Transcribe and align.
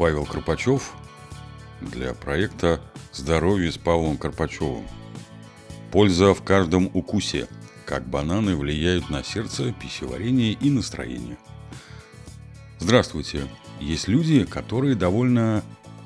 Павел 0.00 0.24
Карпачев 0.24 0.94
для 1.82 2.14
проекта 2.14 2.80
«Здоровье 3.12 3.70
с 3.70 3.76
Павлом 3.76 4.16
Карпачевым». 4.16 4.86
Польза 5.92 6.32
в 6.32 6.42
каждом 6.42 6.90
укусе. 6.94 7.48
Как 7.84 8.08
бананы 8.08 8.56
влияют 8.56 9.10
на 9.10 9.22
сердце, 9.22 9.74
пищеварение 9.74 10.54
и 10.54 10.70
настроение. 10.70 11.36
Здравствуйте. 12.78 13.42
Есть 13.78 14.08
люди, 14.08 14.46
которые 14.46 14.94
довольно 14.94 15.62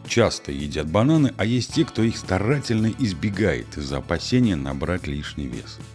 часто 0.09 0.51
едят 0.51 0.91
бананы, 0.91 1.33
а 1.37 1.45
есть 1.45 1.75
те, 1.75 1.85
кто 1.85 2.03
их 2.03 2.17
старательно 2.17 2.93
избегает 2.99 3.79
из-за 3.79 3.99
опасения 3.99 4.57
набрать 4.57 5.07
лишний 5.07 5.47
вес– 5.47 5.79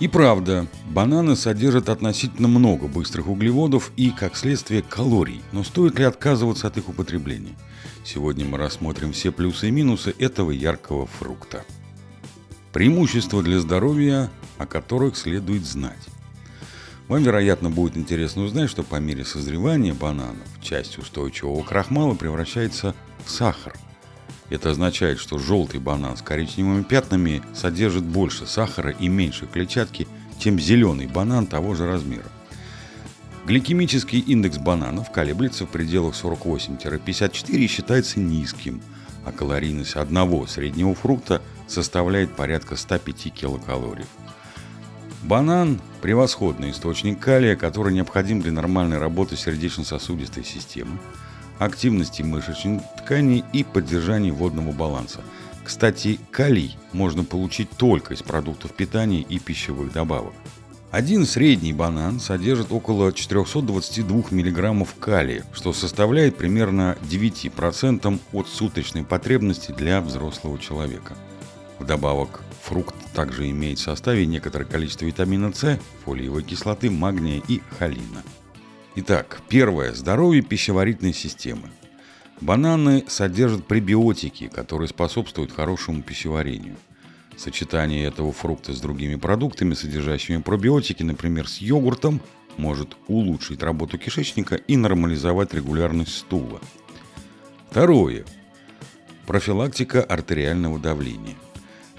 и 0.00 0.08
правда, 0.08 0.66
бананы 0.86 1.36
содержат 1.36 1.90
относительно 1.90 2.48
много 2.48 2.88
быстрых 2.88 3.28
углеводов 3.28 3.92
и, 3.96 4.10
как 4.10 4.34
следствие, 4.34 4.80
калорий. 4.82 5.42
Но 5.52 5.62
стоит 5.62 5.98
ли 5.98 6.04
отказываться 6.06 6.68
от 6.68 6.78
их 6.78 6.88
употребления? 6.88 7.54
Сегодня 8.02 8.46
мы 8.46 8.56
рассмотрим 8.56 9.12
все 9.12 9.30
плюсы 9.30 9.68
и 9.68 9.70
минусы 9.70 10.14
этого 10.18 10.52
яркого 10.52 11.06
фрукта. 11.06 11.66
Преимущества 12.72 13.42
для 13.42 13.60
здоровья, 13.60 14.30
о 14.56 14.64
которых 14.64 15.18
следует 15.18 15.66
знать. 15.66 16.08
Вам, 17.06 17.22
вероятно, 17.22 17.68
будет 17.68 17.98
интересно 17.98 18.44
узнать, 18.44 18.70
что 18.70 18.82
по 18.82 18.96
мере 18.96 19.24
созревания 19.24 19.92
бананов 19.92 20.46
часть 20.62 20.96
устойчивого 20.96 21.62
крахмала 21.62 22.14
превращается 22.14 22.94
в 23.26 23.30
сахар– 23.30 23.74
это 24.50 24.70
означает, 24.70 25.18
что 25.18 25.38
желтый 25.38 25.80
банан 25.80 26.16
с 26.16 26.22
коричневыми 26.22 26.82
пятнами 26.82 27.42
содержит 27.54 28.04
больше 28.04 28.46
сахара 28.46 28.90
и 28.90 29.08
меньше 29.08 29.46
клетчатки, 29.46 30.06
чем 30.38 30.58
зеленый 30.58 31.06
банан 31.06 31.46
того 31.46 31.74
же 31.74 31.86
размера. 31.86 32.26
Гликемический 33.46 34.18
индекс 34.18 34.58
бананов 34.58 35.10
колеблется 35.10 35.64
в 35.64 35.70
пределах 35.70 36.14
48-54 36.14 37.56
и 37.56 37.66
считается 37.66 38.20
низким, 38.20 38.82
а 39.24 39.32
калорийность 39.32 39.96
одного 39.96 40.46
среднего 40.46 40.94
фрукта 40.94 41.40
составляет 41.66 42.34
порядка 42.34 42.76
105 42.76 43.32
килокалорий. 43.32 44.04
Банан– 45.22 45.80
превосходный 46.02 46.70
источник 46.70 47.20
калия, 47.20 47.54
который 47.54 47.92
необходим 47.92 48.40
для 48.40 48.52
нормальной 48.52 48.98
работы 48.98 49.36
сердечно-сосудистой 49.36 50.44
системы, 50.44 50.98
активности 51.60 52.22
мышечных 52.22 52.82
тканей 52.98 53.44
и 53.52 53.62
поддержания 53.62 54.32
водного 54.32 54.72
баланса. 54.72 55.20
Кстати, 55.62 56.18
калий 56.32 56.76
можно 56.92 57.22
получить 57.22 57.70
только 57.70 58.14
из 58.14 58.22
продуктов 58.22 58.72
питания 58.72 59.20
и 59.20 59.38
пищевых 59.38 59.92
добавок. 59.92 60.32
Один 60.90 61.24
средний 61.24 61.72
банан 61.72 62.18
содержит 62.18 62.72
около 62.72 63.12
422 63.12 64.22
мг 64.30 64.88
калия, 64.98 65.44
что 65.52 65.72
составляет 65.72 66.36
примерно 66.36 66.96
9% 67.02 68.20
от 68.32 68.48
суточной 68.48 69.04
потребности 69.04 69.70
для 69.70 70.00
взрослого 70.00 70.58
человека. 70.58 71.14
Вдобавок, 71.78 72.42
фрукт 72.62 72.96
также 73.14 73.48
имеет 73.50 73.78
в 73.78 73.82
составе 73.82 74.26
некоторое 74.26 74.64
количество 74.64 75.04
витамина 75.04 75.52
С, 75.52 75.78
фолиевой 76.04 76.42
кислоты, 76.42 76.90
магния 76.90 77.40
и 77.46 77.60
холина. 77.78 78.24
Итак, 78.96 79.40
первое. 79.48 79.94
Здоровье 79.94 80.42
пищеварительной 80.42 81.12
системы. 81.14 81.70
Бананы 82.40 83.04
содержат 83.06 83.64
пребиотики, 83.66 84.48
которые 84.48 84.88
способствуют 84.88 85.52
хорошему 85.52 86.02
пищеварению. 86.02 86.76
Сочетание 87.36 88.06
этого 88.06 88.32
фрукта 88.32 88.72
с 88.72 88.80
другими 88.80 89.14
продуктами, 89.14 89.74
содержащими 89.74 90.42
пробиотики, 90.42 91.04
например, 91.04 91.48
с 91.48 91.58
йогуртом, 91.58 92.20
может 92.56 92.96
улучшить 93.06 93.62
работу 93.62 93.96
кишечника 93.96 94.56
и 94.56 94.76
нормализовать 94.76 95.54
регулярность 95.54 96.16
стула. 96.18 96.60
Второе. 97.70 98.24
Профилактика 99.24 100.02
артериального 100.02 100.80
давления. 100.80 101.36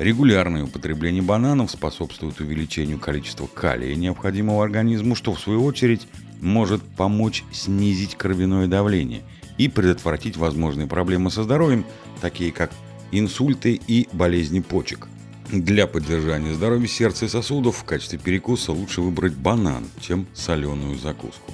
Регулярное 0.01 0.63
употребление 0.63 1.21
бананов 1.21 1.69
способствует 1.69 2.39
увеличению 2.39 2.97
количества 2.97 3.45
калия, 3.45 3.93
необходимого 3.93 4.63
организму, 4.63 5.13
что 5.13 5.31
в 5.31 5.39
свою 5.39 5.63
очередь 5.63 6.07
может 6.41 6.81
помочь 6.81 7.43
снизить 7.51 8.15
кровяное 8.15 8.65
давление 8.65 9.21
и 9.59 9.67
предотвратить 9.67 10.37
возможные 10.37 10.87
проблемы 10.87 11.29
со 11.29 11.43
здоровьем, 11.43 11.85
такие 12.19 12.51
как 12.51 12.71
инсульты 13.11 13.79
и 13.85 14.09
болезни 14.11 14.59
почек. 14.59 15.07
Для 15.51 15.85
поддержания 15.85 16.55
здоровья 16.55 16.87
сердца 16.87 17.25
и 17.25 17.29
сосудов 17.29 17.77
в 17.77 17.83
качестве 17.83 18.17
перекуса 18.17 18.71
лучше 18.71 19.01
выбрать 19.01 19.35
банан, 19.35 19.85
чем 19.99 20.25
соленую 20.33 20.97
закуску. 20.97 21.51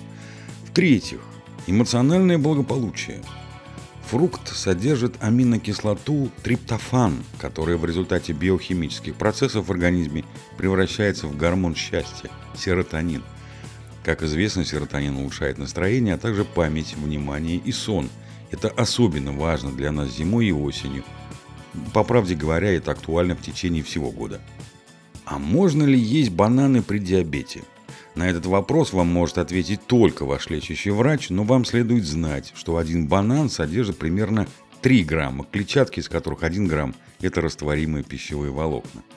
В-третьих, 0.64 1.20
эмоциональное 1.68 2.38
благополучие. 2.38 3.20
Фрукт 4.10 4.48
содержит 4.56 5.16
аминокислоту 5.20 6.32
триптофан, 6.44 7.24
которая 7.40 7.78
в 7.78 7.86
результате 7.86 8.34
биохимических 8.34 9.16
процессов 9.16 9.68
в 9.68 9.72
организме 9.72 10.24
превращается 10.58 11.28
в 11.28 11.36
гормон 11.36 11.76
счастья– 11.76 12.30
серотонин– 12.56 13.24
как 14.08 14.24
известно, 14.24 14.64
серотонин 14.64 15.18
улучшает 15.18 15.58
настроение, 15.58 16.14
а 16.14 16.18
также 16.18 16.46
память, 16.46 16.96
внимание 16.96 17.58
и 17.58 17.74
сон. 17.74 18.10
Это 18.52 18.70
особенно 18.70 19.34
важно 19.34 19.70
для 19.74 19.92
нас 19.92 20.16
зимой 20.16 20.46
и 20.46 20.54
осенью. 20.54 21.04
По 21.94 22.06
правде 22.06 22.34
говоря, 22.34 22.72
это 22.72 22.92
актуально 22.92 23.36
в 23.36 23.42
течение 23.42 23.84
всего 23.84 24.10
года. 24.10 24.40
А 25.26 25.38
можно 25.38 25.84
ли 25.84 26.00
есть 26.00 26.32
бананы 26.32 26.82
при 26.82 27.00
диабете? 27.00 27.64
На 28.18 28.28
этот 28.28 28.48
вопрос 28.48 28.94
вам 28.94 29.08
может 29.08 29.38
ответить 29.38 29.86
только 29.86 30.26
ваш 30.26 30.50
лечащий 30.50 30.90
врач, 30.90 31.30
но 31.30 31.44
вам 31.44 31.64
следует 31.64 32.04
знать, 32.04 32.52
что 32.56 32.78
один 32.78 33.08
банан 33.08 33.48
содержит 33.48 34.00
примерно 34.00 34.48
3 34.82 35.04
грамма 35.04 35.46
клетчатки, 35.46 36.00
из 36.00 36.10
которых 36.10 36.42
1 36.42 36.68
грамм– 36.68 36.96
это 37.22 37.42
растворимые 37.42 38.04
пищевые 38.04 38.52
волокна– 38.52 39.04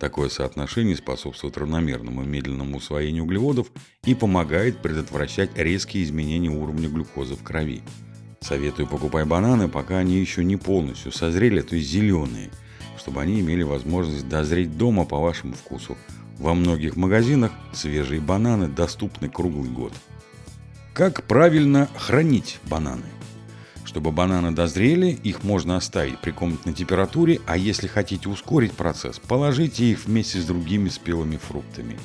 Такое 0.00 0.30
соотношение 0.30 0.96
способствует 0.96 1.58
равномерному 1.58 2.22
медленному 2.22 2.78
усвоению 2.78 3.24
углеводов 3.24 3.70
и 4.06 4.14
помогает 4.14 4.78
предотвращать 4.78 5.50
резкие 5.58 6.04
изменения 6.04 6.48
уровня 6.48 6.88
глюкозы 6.88 7.36
в 7.36 7.42
крови. 7.42 7.82
Советую 8.40 8.88
покупать 8.88 9.26
бананы, 9.26 9.68
пока 9.68 9.98
они 9.98 10.18
еще 10.18 10.42
не 10.42 10.56
полностью 10.56 11.12
созрели, 11.12 11.60
то 11.60 11.76
есть 11.76 11.90
зеленые, 11.90 12.50
чтобы 12.96 13.20
они 13.20 13.40
имели 13.40 13.62
возможность 13.62 14.26
дозреть 14.26 14.78
дома 14.78 15.04
по 15.04 15.18
вашему 15.18 15.52
вкусу. 15.52 15.98
Во 16.40 16.54
многих 16.54 16.96
магазинах 16.96 17.52
свежие 17.74 18.18
бананы 18.18 18.66
доступны 18.66 19.28
круглый 19.28 19.68
год. 19.68 19.92
Как 20.94 21.24
правильно 21.24 21.86
хранить 21.94 22.60
бананы? 22.64 23.04
Чтобы 23.84 24.10
бананы 24.10 24.50
дозрели, 24.50 25.08
их 25.08 25.44
можно 25.44 25.76
оставить 25.76 26.18
при 26.18 26.30
комнатной 26.30 26.72
температуре, 26.72 27.42
а 27.46 27.58
если 27.58 27.88
хотите 27.88 28.30
ускорить 28.30 28.72
процесс, 28.72 29.18
положите 29.18 29.84
их 29.84 30.06
вместе 30.06 30.40
с 30.40 30.46
другими 30.46 30.88
спелыми 30.88 31.36
фруктами. 31.36 31.98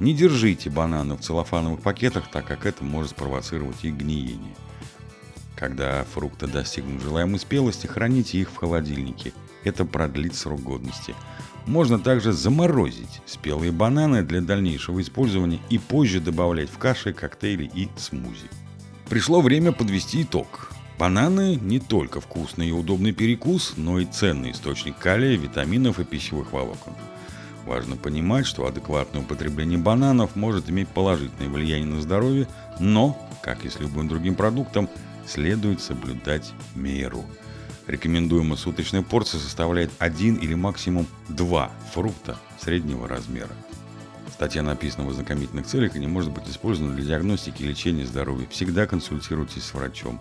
Не 0.00 0.14
держите 0.14 0.70
бананы 0.70 1.16
в 1.16 1.20
целлофановых 1.20 1.82
пакетах, 1.82 2.30
так 2.30 2.46
как 2.46 2.64
это 2.64 2.82
может 2.82 3.10
спровоцировать 3.10 3.84
их 3.84 3.94
гниение. 3.94 4.56
Когда 5.54 6.04
фрукты 6.14 6.46
достигнут 6.46 7.02
желаемой 7.02 7.38
спелости, 7.38 7.86
храните 7.86 8.38
их 8.38 8.50
в 8.50 8.56
холодильнике. 8.56 9.34
Это 9.66 9.84
продлит 9.84 10.36
срок 10.36 10.62
годности. 10.62 11.16
Можно 11.66 11.98
также 11.98 12.32
заморозить 12.32 13.20
спелые 13.26 13.72
бананы 13.72 14.22
для 14.22 14.40
дальнейшего 14.40 15.02
использования 15.02 15.58
и 15.70 15.76
позже 15.76 16.20
добавлять 16.20 16.70
в 16.70 16.78
каши, 16.78 17.12
коктейли 17.12 17.68
и 17.74 17.88
смузи. 17.96 18.48
Пришло 19.08 19.40
время 19.40 19.72
подвести 19.72 20.22
итог. 20.22 20.70
Бананы 21.00 21.56
не 21.56 21.80
только 21.80 22.20
вкусный 22.20 22.68
и 22.68 22.72
удобный 22.72 23.10
перекус, 23.10 23.72
но 23.76 23.98
и 23.98 24.04
ценный 24.04 24.52
источник 24.52 24.98
калия, 24.98 25.36
витаминов 25.36 25.98
и 25.98 26.04
пищевых 26.04 26.52
волокон. 26.52 26.94
Важно 27.64 27.96
понимать, 27.96 28.46
что 28.46 28.66
адекватное 28.66 29.22
употребление 29.22 29.78
бананов 29.78 30.36
может 30.36 30.70
иметь 30.70 30.88
положительное 30.88 31.48
влияние 31.48 31.88
на 31.88 32.00
здоровье, 32.00 32.46
но, 32.78 33.18
как 33.42 33.64
и 33.64 33.68
с 33.68 33.80
любым 33.80 34.06
другим 34.06 34.36
продуктом, 34.36 34.88
следует 35.26 35.80
соблюдать 35.80 36.52
меру. 36.76 37.24
Рекомендуемая 37.86 38.56
суточная 38.56 39.02
порция 39.02 39.40
составляет 39.40 39.90
один 39.98 40.36
или 40.36 40.54
максимум 40.54 41.06
два 41.28 41.70
фрукта 41.92 42.36
среднего 42.58 43.06
размера. 43.06 43.52
Статья 44.32 44.62
написана 44.62 45.06
в 45.06 45.10
ознакомительных 45.10 45.66
целях 45.66 45.96
и 45.96 46.00
не 46.00 46.08
может 46.08 46.32
быть 46.32 46.48
использована 46.48 46.94
для 46.94 47.04
диагностики 47.04 47.62
и 47.62 47.66
лечения 47.66 48.04
здоровья. 48.04 48.46
Всегда 48.50 48.86
консультируйтесь 48.86 49.64
с 49.64 49.72
врачом. 49.72 50.20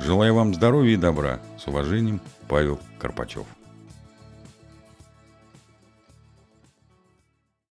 Желаю 0.00 0.34
вам 0.34 0.54
здоровья 0.54 0.94
и 0.94 0.96
добра. 0.96 1.40
С 1.58 1.66
уважением, 1.66 2.20
Павел 2.46 2.78
Карпачев. 3.00 3.46